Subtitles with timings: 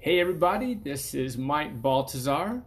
[0.00, 2.62] Hey, everybody, this is Mike Baltazar.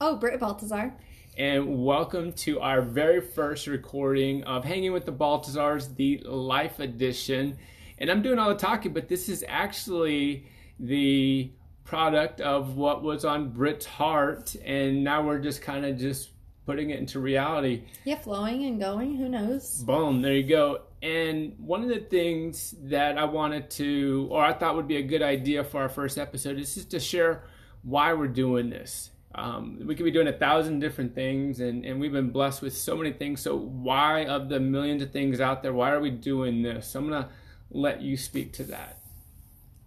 [0.00, 0.94] Oh, Britt Baltazar.
[1.36, 7.58] And welcome to our very first recording of Hanging with the Baltazars, the Life Edition.
[7.98, 10.46] And I'm doing all the talking, but this is actually
[10.80, 11.52] the
[11.84, 14.56] product of what was on Britt's heart.
[14.64, 16.30] And now we're just kind of just
[16.66, 17.84] putting it into reality.
[18.04, 19.16] Yeah, flowing and going.
[19.16, 19.82] Who knows?
[19.82, 20.82] Boom, there you go.
[21.02, 25.02] And one of the things that I wanted to, or I thought would be a
[25.02, 27.44] good idea for our first episode, is just to share
[27.82, 29.10] why we're doing this.
[29.34, 32.76] Um, we could be doing a thousand different things, and, and we've been blessed with
[32.76, 33.40] so many things.
[33.40, 36.88] So, why, of the millions of things out there, why are we doing this?
[36.88, 37.28] So I'm going to
[37.70, 38.98] let you speak to that.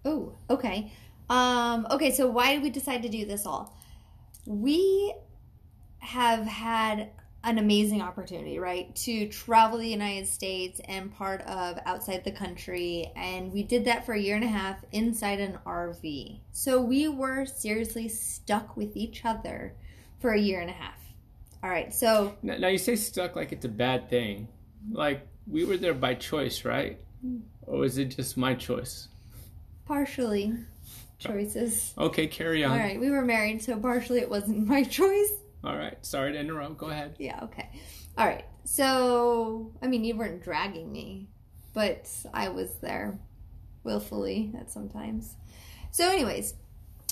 [0.04, 0.92] Oh, okay.
[1.30, 3.76] Um, okay, so why did we decide to do this all?
[4.46, 5.14] We
[6.16, 7.10] have had
[7.44, 8.94] an amazing opportunity, right?
[8.96, 13.12] To travel the United States and part of outside the country.
[13.14, 16.40] And we did that for a year and a half inside an RV.
[16.52, 19.74] So we were seriously stuck with each other
[20.18, 20.98] for a year and a half.
[21.62, 22.34] All right, so.
[22.42, 24.48] Now, now you say stuck like it's a bad thing.
[24.90, 26.98] Like we were there by choice, right?
[27.24, 27.40] Mm-hmm.
[27.66, 29.08] Or was it just my choice?
[29.84, 30.54] Partially
[31.18, 31.92] choices.
[31.98, 32.72] Okay, carry on.
[32.72, 35.32] All right, we were married, so partially it wasn't my choice.
[35.66, 35.98] All right.
[36.06, 36.78] Sorry to interrupt.
[36.78, 37.16] Go ahead.
[37.18, 37.68] Yeah, okay.
[38.16, 38.44] All right.
[38.62, 41.26] So, I mean, you weren't dragging me,
[41.74, 43.18] but I was there
[43.82, 45.36] willfully at sometimes.
[45.90, 46.54] So, anyways,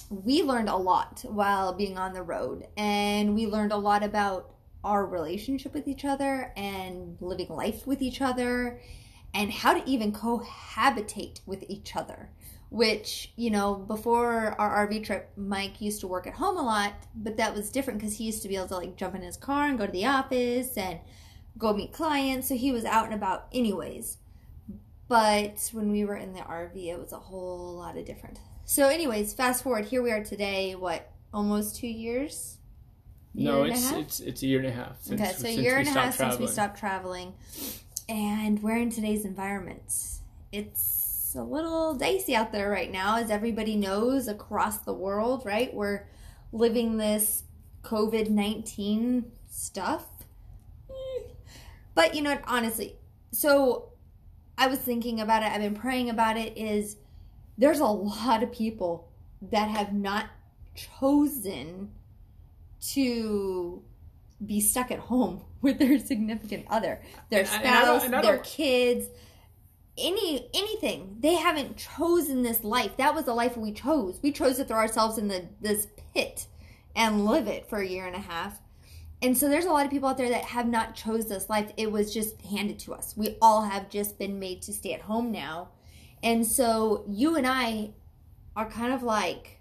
[0.09, 4.55] we learned a lot while being on the road, and we learned a lot about
[4.85, 8.81] our relationship with each other and living life with each other
[9.33, 12.31] and how to even cohabitate with each other
[12.75, 16.93] which you know before our rv trip mike used to work at home a lot
[17.15, 19.37] but that was different because he used to be able to like jump in his
[19.37, 20.99] car and go to the office and
[21.57, 24.19] go meet clients so he was out and about anyways.
[25.07, 28.41] But when we were in the rv it was a whole lot of different.
[28.65, 32.59] So anyways fast forward here we are today what almost two years?
[33.35, 35.87] No it's it's it's a year and a half since, okay so a year and
[35.87, 36.39] a half traveling.
[36.39, 37.35] since we stopped traveling.
[38.09, 39.93] And we're in today's environment
[40.51, 41.04] it's
[41.37, 45.73] a little dicey out there right now, as everybody knows across the world, right?
[45.73, 46.07] We're
[46.53, 47.45] living this
[47.83, 50.07] COVID 19 stuff.
[51.95, 52.97] But you know what, honestly,
[53.31, 53.93] so
[54.59, 56.97] I was thinking about it, I've been praying about it, is
[57.57, 59.09] there's a lot of people
[59.41, 60.27] that have not
[60.75, 61.93] chosen
[62.81, 63.83] to
[64.45, 69.07] be stuck at home with their significant other, their spouse, their kids,
[69.97, 71.17] any anything.
[71.21, 72.97] They haven't chosen this life.
[72.97, 74.19] That was the life we chose.
[74.23, 76.47] We chose to throw ourselves in the this pit
[76.97, 78.61] and live it for a year and a half.
[79.23, 81.73] And so there's a lot of people out there that have not chose this life.
[81.77, 83.17] It was just handed to us.
[83.17, 85.69] We all have just been made to stay at home now.
[86.23, 87.93] And so you and I
[88.55, 89.61] are kind of like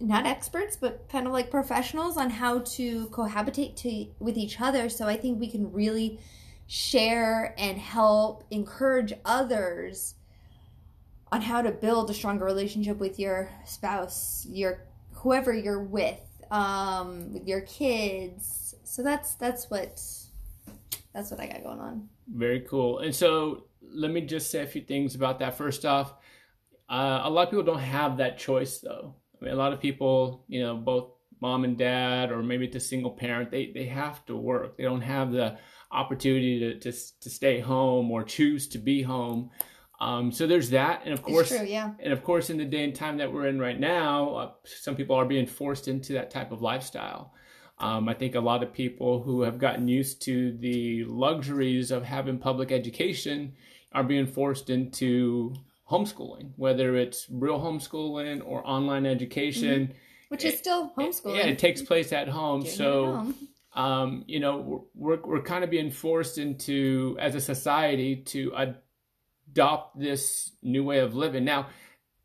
[0.00, 4.88] not experts, but kind of like professionals on how to cohabitate to, with each other.
[4.88, 6.20] So I think we can really
[6.68, 10.14] share and help encourage others
[11.32, 16.20] on how to build a stronger relationship with your spouse, your whoever you're with,
[16.50, 18.74] um, with your kids.
[18.84, 20.00] So that's that's what
[21.14, 22.08] that's what I got going on.
[22.28, 22.98] Very cool.
[22.98, 25.56] And so let me just say a few things about that.
[25.56, 26.12] First off,
[26.88, 29.14] uh, a lot of people don't have that choice though.
[29.40, 32.76] I mean, a lot of people, you know, both mom and dad, or maybe it's
[32.76, 34.76] a single parent, they they have to work.
[34.76, 35.56] They don't have the
[35.90, 39.50] opportunity to, to, to stay home or choose to be home.
[40.00, 41.92] Um, so there's that, and of course, true, yeah.
[41.98, 44.94] and of course, in the day and time that we're in right now, uh, some
[44.94, 47.32] people are being forced into that type of lifestyle.
[47.80, 52.04] Um, I think a lot of people who have gotten used to the luxuries of
[52.04, 53.54] having public education
[53.92, 55.54] are being forced into
[55.90, 59.88] homeschooling, whether it's real homeschooling or online education.
[59.88, 59.92] Mm-hmm.
[60.28, 61.38] Which is still homeschooling.
[61.38, 62.60] yeah, it takes place at home.
[62.60, 63.34] Getting so home
[63.74, 69.98] um, you know, we're, we're kind of being forced into, as a society, to adopt
[69.98, 71.44] this new way of living.
[71.44, 71.68] Now,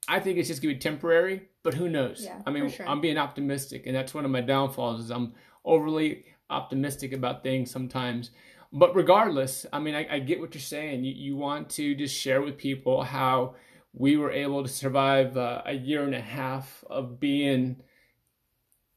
[0.07, 2.21] I think it's just going to be temporary, but who knows?
[2.23, 2.87] Yeah, I mean, sure.
[2.87, 7.71] I'm being optimistic, and that's one of my downfalls is I'm overly optimistic about things
[7.71, 8.31] sometimes.
[8.71, 11.03] But regardless, I mean, I, I get what you're saying.
[11.03, 13.55] You, you want to just share with people how
[13.93, 17.77] we were able to survive uh, a year and a half of being–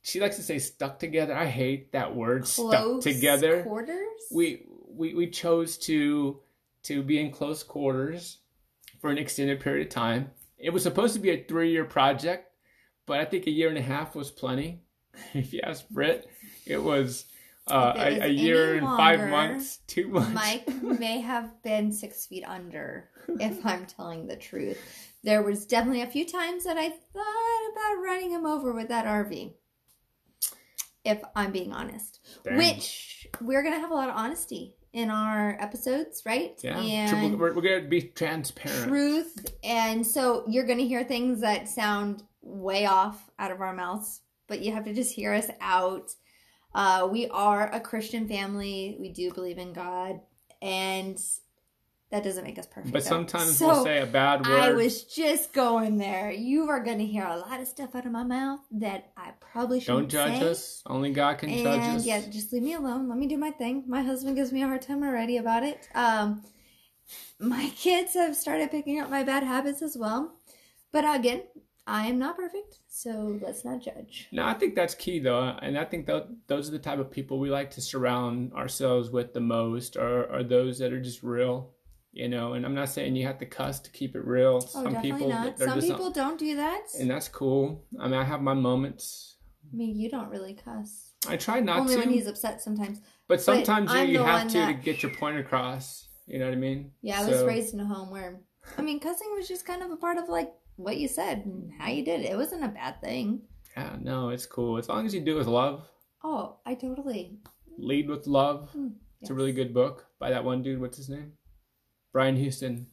[0.06, 1.34] she likes to say stuck together.
[1.34, 3.64] I hate that word close stuck together.
[3.64, 4.22] Quarters?
[4.30, 6.38] We we we chose to
[6.84, 8.38] to be in close quarters
[9.00, 10.30] for an extended period of time.
[10.58, 12.50] It was supposed to be a 3-year project,
[13.04, 14.80] but I think a year and a half was plenty.
[15.34, 16.28] if you ask Britt,
[16.64, 17.26] it was
[17.66, 20.32] Uh, If it was a, a year and five months, two months.
[20.32, 20.68] Mike
[21.00, 23.10] may have been six feet under,
[23.40, 24.78] if I'm telling the truth.
[25.24, 29.04] There was definitely a few times that I thought about running him over with that
[29.04, 29.52] RV.
[31.06, 32.20] If I'm being honest.
[32.44, 32.56] Dang.
[32.56, 36.58] Which we're gonna have a lot of honesty in our episodes, right?
[36.62, 38.88] Yeah, And triple, we're, we're gonna be transparent.
[38.88, 39.54] truth.
[39.62, 44.60] And so you're gonna hear things that sound way off out of our mouths, but
[44.62, 46.10] you have to just hear us out.
[46.74, 48.96] Uh, we are a Christian family.
[49.00, 50.20] We do believe in God,
[50.60, 51.18] and
[52.10, 52.92] that doesn't make us perfect.
[52.92, 53.08] But though.
[53.08, 54.60] sometimes So, we'll say a bad word.
[54.60, 56.30] I was just going there.
[56.30, 59.30] You are going to hear a lot of stuff out of my mouth that I
[59.40, 60.48] probably Don't shouldn't judge say.
[60.50, 60.82] us.
[60.86, 62.06] Only God can judge us.
[62.06, 63.08] yeah, just leave me alone.
[63.08, 63.84] Let me do my thing.
[63.88, 65.88] My husband gives me a hard time already about it.
[65.94, 66.42] Um,
[67.40, 70.32] my kids have started picking up my bad habits as well.
[70.92, 71.42] But again,
[71.88, 74.28] I am not perfect, so let's not judge.
[74.32, 77.10] No, I think that's key though, and I think tho- those are the type of
[77.10, 81.22] people we like to surround ourselves with the most, are, are those that are just
[81.22, 81.70] real,
[82.16, 82.54] you know.
[82.54, 84.56] And I'm not saying you have to cuss to keep it real.
[84.56, 85.58] Oh, Some definitely people, not.
[85.58, 86.82] Some people don't do that.
[86.98, 87.84] and that's cool.
[88.00, 89.36] I mean, I have my moments.
[89.72, 91.12] I mean, you don't really cuss.
[91.28, 91.80] I try not to.
[91.82, 93.00] Only when he's upset sometimes.
[93.28, 96.08] but sometimes you, you have to to get your point across.
[96.26, 96.90] You know what I mean?
[97.02, 98.40] Yeah, I was So- raised in a home where,
[98.78, 101.70] I mean, cussing was just kind of a part of like what you said and
[101.78, 102.30] how you did it.
[102.32, 103.42] It wasn't a bad thing.
[103.76, 105.88] Yeah, no, it's cool as long as you do it with love.
[106.24, 107.38] Oh, I totally.
[107.78, 108.70] Lead with love.
[108.70, 108.88] Hmm,
[109.20, 110.80] It's a really good book by that one dude.
[110.80, 111.32] What's his name?
[112.16, 112.86] Brian Houston.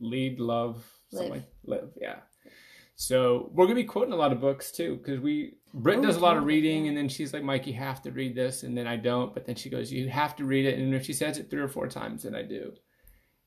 [0.00, 1.42] Lead, love, something Live.
[1.64, 1.90] like live.
[2.00, 2.16] Yeah.
[2.96, 6.16] So we're gonna be quoting a lot of books too, because we Britt Oh, does
[6.16, 8.76] a lot of reading, and then she's like, "Mike, you have to read this," and
[8.76, 9.32] then I don't.
[9.32, 11.60] But then she goes, "You have to read it," and if she says it three
[11.62, 12.72] or four times, then I do.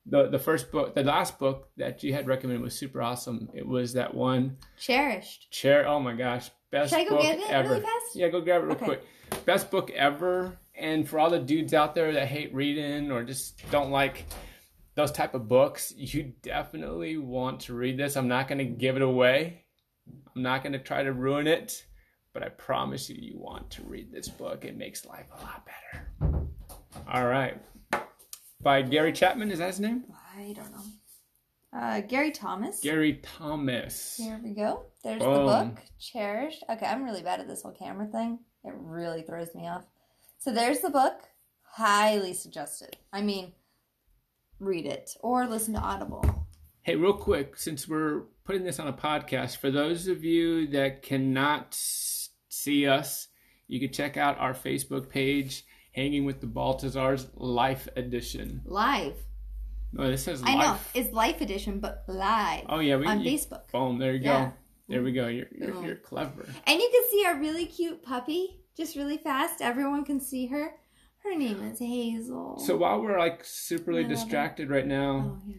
[0.05, 3.49] The the first book, the last book that you had recommended was super awesome.
[3.53, 5.51] It was that one Cherished.
[5.51, 5.85] chair.
[5.85, 7.69] Oh my gosh, best Should I go book get it ever.
[7.71, 8.15] really fast?
[8.15, 8.85] Yeah, go grab it real Okay.
[8.85, 9.01] quick.
[9.45, 10.57] Best book ever.
[10.75, 14.25] And for all the dudes out there that hate reading or just don't like
[14.95, 18.15] those type of books, you definitely want to read this.
[18.15, 19.63] I'm not going to give it away.
[20.35, 21.85] I'm not going to try to ruin it,
[22.33, 24.65] but I promise you, you want to read this book.
[24.65, 26.47] It makes life a lot better.
[27.11, 27.57] All right.
[28.61, 30.03] By Gary Chapman, is that his name?
[30.37, 30.83] I don't know.
[31.73, 32.81] Uh, Gary Thomas.
[32.81, 34.17] Gary Thomas.
[34.17, 34.85] Here we go.
[35.03, 36.63] There's the book, Cherished.
[36.69, 38.39] Okay, I'm really bad at this whole camera thing.
[38.65, 39.85] It really throws me off.
[40.37, 41.21] So there's the book.
[41.63, 42.97] Highly suggested.
[43.13, 43.53] I mean,
[44.61, 46.47] read it or listen to Audible.
[46.83, 51.01] Hey, real quick, since we're putting this on a podcast, for those of you that
[51.01, 51.67] cannot
[52.49, 53.27] see us,
[53.67, 58.61] you can check out our Facebook page, Hanging with the Baltazars Life Edition.
[58.63, 59.15] Live.
[59.91, 60.77] No, this says I know.
[60.93, 63.69] It's Life Edition, but live Oh yeah, we on you- Facebook.
[63.73, 64.45] Boom, there you Yeah.
[64.45, 64.53] go.
[64.87, 65.27] There we go.
[65.27, 66.45] You're you're, you're clever.
[66.65, 69.61] And you can see our really cute puppy just really fast.
[69.61, 70.75] Everyone can see her.
[71.23, 72.57] Her name is Hazel.
[72.59, 74.09] So while we're like superly it.
[74.09, 75.55] distracted right now, oh, yeah.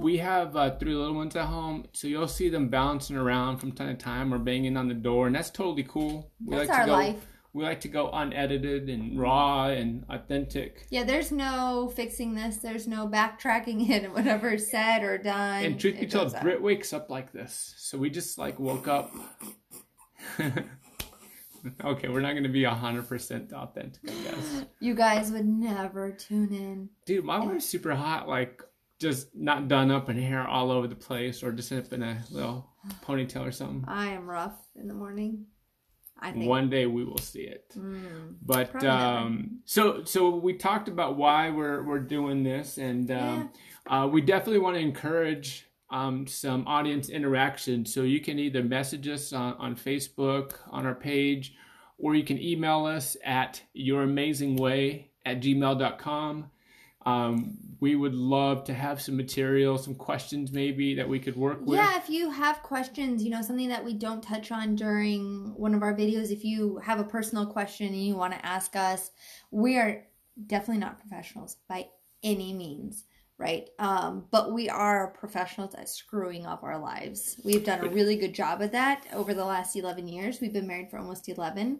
[0.00, 3.72] We have uh, three little ones at home, so you'll see them bouncing around from
[3.72, 6.30] time to time or banging on the door, and that's totally cool.
[6.44, 7.26] We That's like our to go, life.
[7.52, 10.86] We like to go unedited and raw and authentic.
[10.90, 12.56] Yeah, there's no fixing this.
[12.56, 15.64] There's no backtracking it and whatever's said or done.
[15.64, 16.42] And truth be told, goes out.
[16.42, 19.14] Britt wakes up like this, so we just like woke up.
[21.84, 24.64] okay, we're not gonna be hundred percent authentic, I guess.
[24.80, 26.88] You guys would never tune in.
[27.04, 28.62] Dude, my wife's super hot, like
[29.00, 32.22] just not done up and hair all over the place, or just up in a
[32.30, 32.68] little
[33.04, 33.84] ponytail or something.
[33.88, 35.46] I am rough in the morning.
[36.20, 36.46] I think.
[36.46, 37.72] One day we will see it.
[37.78, 38.34] Mm.
[38.42, 43.50] But um, so so we talked about why we're we're doing this, and um,
[43.86, 47.86] uh, we definitely want to encourage um, some audience interaction.
[47.86, 51.54] So you can either message us on, on Facebook on our page,
[51.98, 56.50] or you can email us at youramazingway at gmail.com.
[57.06, 61.60] Um, we would love to have some material, some questions maybe that we could work
[61.64, 61.78] with.
[61.78, 65.74] Yeah, if you have questions, you know, something that we don't touch on during one
[65.74, 69.10] of our videos, if you have a personal question and you want to ask us,
[69.50, 70.04] we are
[70.46, 71.88] definitely not professionals by
[72.22, 73.04] any means,
[73.38, 73.68] right?
[73.78, 77.40] Um, but we are professionals at screwing up our lives.
[77.44, 80.40] We've done a really good job at that over the last 11 years.
[80.40, 81.78] We've been married for almost 11.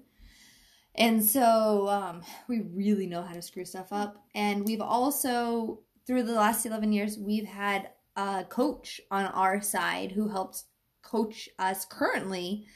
[0.94, 4.24] And so um, we really know how to screw stuff up.
[4.34, 10.12] And we've also, through the last 11 years, we've had a coach on our side
[10.12, 10.64] who helps
[11.02, 12.66] coach us currently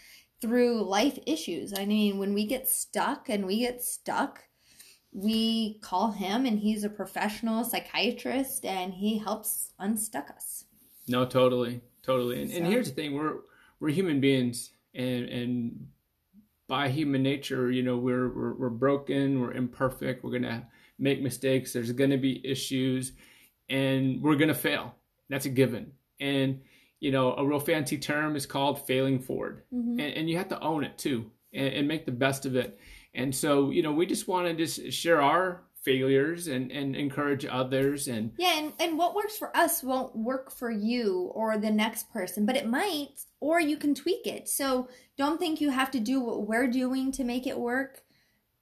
[0.41, 1.73] through life issues.
[1.77, 4.45] I mean, when we get stuck and we get stuck,
[5.13, 10.65] we call him and he's a professional psychiatrist and he helps unstuck us.
[11.09, 12.43] No, totally, totally.
[12.43, 13.39] And, and here's the thing: we're
[13.81, 15.89] we're human beings, and and
[16.69, 20.67] by human nature, you know, we're we're, we're broken, we're imperfect, we're gonna
[20.99, 21.73] make mistakes.
[21.73, 23.13] There's gonna be issues,
[23.69, 24.95] and we're gonna fail.
[25.29, 25.93] That's a given.
[26.21, 26.61] And
[27.01, 29.93] you know, a real fancy term is called failing forward, Mhm.
[30.01, 32.79] and, and you have to own it too, and, and make the best of it.
[33.15, 37.45] And so, you know, we just want to just share our failures and and encourage
[37.45, 41.71] others and Yeah, and, and what works for us won't work for you or the
[41.71, 44.49] next person, but it might, or you can tweak it.
[44.49, 44.89] So
[45.19, 48.02] don't think you have to do what we're doing to make it work.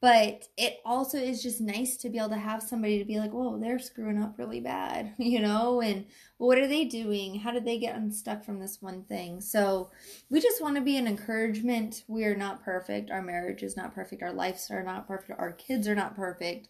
[0.01, 3.33] But it also is just nice to be able to have somebody to be like,
[3.33, 5.83] whoa, they're screwing up really bad, you know?
[5.83, 6.07] And
[6.39, 7.41] what are they doing?
[7.41, 9.43] How did they get unstuck from this one thing?
[9.43, 9.91] So
[10.31, 12.05] we just want to be an encouragement.
[12.09, 13.11] We are not perfect.
[13.11, 14.23] Our marriage is not perfect.
[14.23, 15.39] Our lives are not perfect.
[15.39, 16.69] Our kids are not perfect.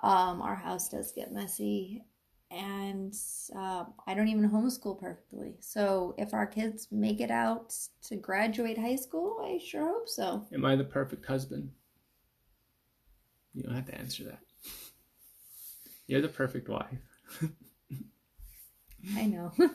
[0.00, 2.04] Um, our house does get messy
[2.50, 3.14] and
[3.54, 5.54] uh, I don't even homeschool perfectly.
[5.60, 10.46] So if our kids make it out to graduate high school, I sure hope so.
[10.52, 11.70] am I the perfect husband?
[13.58, 14.38] You don't have to answer that.
[16.06, 16.86] You're the perfect wife.
[19.16, 19.52] I know.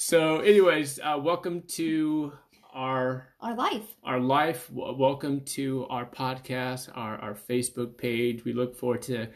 [0.00, 2.32] So, anyways, uh, welcome to
[2.72, 3.82] our our life.
[4.04, 4.68] our life.
[4.68, 8.44] W- welcome to our podcast, our our Facebook page.
[8.44, 9.26] We look forward to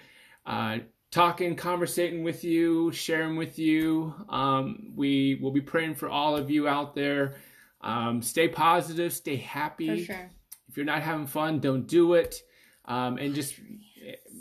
[0.47, 0.79] uh,
[1.11, 4.15] talking, conversating with you, sharing with you.
[4.29, 7.35] Um, we will be praying for all of you out there.
[7.81, 10.05] Um, stay positive, stay For happy.
[10.05, 10.31] sure.
[10.69, 12.37] If you're not having fun, don't do it,
[12.85, 13.55] um, and just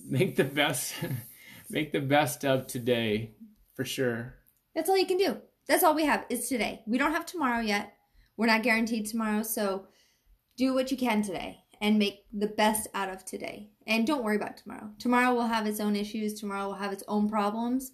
[0.08, 0.94] make the best
[1.70, 3.36] make the best of today
[3.76, 4.36] for sure.
[4.76, 5.38] That's all you can do.
[5.68, 6.82] That's all we have is today.
[6.86, 7.94] We don't have tomorrow yet.
[8.38, 9.44] We're not guaranteed tomorrow.
[9.44, 9.88] So
[10.58, 13.72] do what you can today and make the best out of today.
[13.88, 14.92] And don't worry about tomorrow.
[15.00, 17.94] Tomorrow will have its own issues, tomorrow will have its own problems.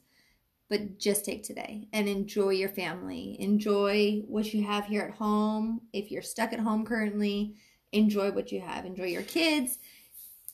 [0.69, 3.37] But just take today and enjoy your family.
[3.39, 5.79] Enjoy what you have here at home.
[5.93, 7.55] If you're stuck at home currently,
[7.93, 8.85] enjoy what you have.
[8.85, 9.77] Enjoy your kids.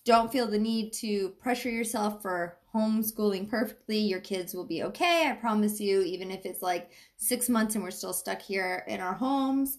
[0.06, 4.00] Don't feel the need to pressure yourself for homeschooling perfectly.
[4.00, 5.30] Your kids will be okay.
[5.30, 9.00] I promise you, even if it's like six months and we're still stuck here in
[9.00, 9.78] our homes,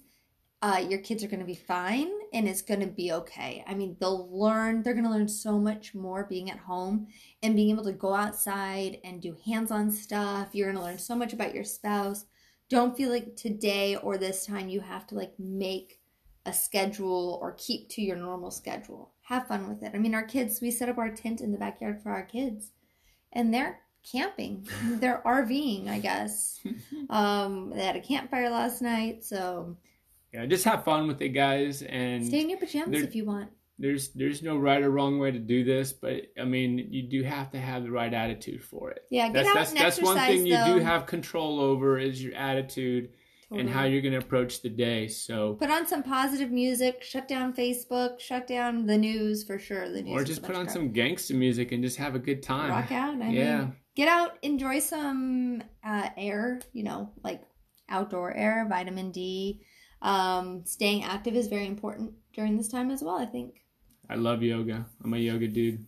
[0.62, 3.62] uh, your kids are going to be fine and it's going to be okay.
[3.66, 7.08] I mean, they'll learn, they're going to learn so much more being at home
[7.42, 10.48] and being able to go outside and do hands on stuff.
[10.52, 12.24] You're going to learn so much about your spouse.
[12.70, 16.00] Don't feel like today or this time you have to like make
[16.46, 19.13] a schedule or keep to your normal schedule.
[19.28, 19.92] Have fun with it.
[19.94, 22.70] I mean, our kids, we set up our tent in the backyard for our kids
[23.32, 24.68] and they're camping.
[24.84, 26.60] they're RVing, I guess.
[27.10, 29.76] Um, they had a campfire last night, so
[30.32, 33.50] Yeah, just have fun with it, guys, and stay in your pajamas if you want.
[33.78, 37.22] there's there's no right or wrong way to do this, but I mean you do
[37.22, 39.02] have to have the right attitude for it.
[39.10, 40.78] Yeah, get That's out that's and that's exercise one thing you though.
[40.78, 43.10] do have control over is your attitude
[43.58, 45.08] and how you're going to approach the day.
[45.08, 47.02] So Put on some positive music.
[47.02, 48.20] Shut down Facebook.
[48.20, 49.88] Shut down the news for sure.
[49.90, 52.42] The news or just put on of some gangster music and just have a good
[52.42, 52.70] time.
[52.70, 53.20] rock out.
[53.20, 53.58] I yeah.
[53.58, 56.60] mean, get out, enjoy some uh, air.
[56.72, 57.42] You know, like
[57.88, 59.62] outdoor air, vitamin D.
[60.02, 63.16] Um, staying active is very important during this time as well.
[63.16, 63.54] I think.
[64.08, 64.86] I love yoga.
[65.02, 65.86] I'm a yoga dude.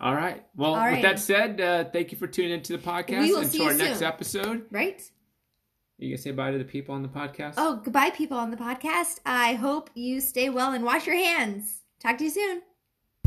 [0.00, 0.44] All right.
[0.54, 3.64] Well, All with that said, uh, thank you for tuning into the podcast and to
[3.64, 4.66] our next episode.
[4.70, 5.02] Right.
[5.98, 7.54] You gonna say bye to the people on the podcast?
[7.56, 9.18] Oh, goodbye, people on the podcast.
[9.26, 11.82] I hope you stay well and wash your hands.
[12.00, 12.62] Talk to you soon.